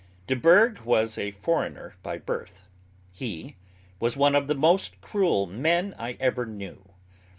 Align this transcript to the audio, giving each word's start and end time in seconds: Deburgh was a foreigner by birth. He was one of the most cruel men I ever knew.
Deburgh 0.25 0.79
was 0.81 1.15
a 1.15 1.29
foreigner 1.29 1.93
by 2.01 2.17
birth. 2.17 2.63
He 3.11 3.55
was 3.99 4.17
one 4.17 4.33
of 4.33 4.47
the 4.47 4.55
most 4.55 4.99
cruel 4.99 5.45
men 5.45 5.93
I 5.99 6.13
ever 6.19 6.47
knew. 6.47 6.95